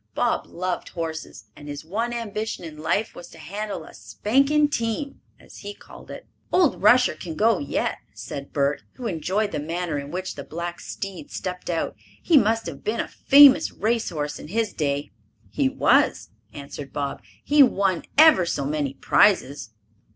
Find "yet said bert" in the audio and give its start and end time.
7.59-8.81